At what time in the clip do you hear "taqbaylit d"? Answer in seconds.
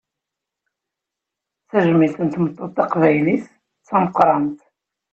2.77-3.83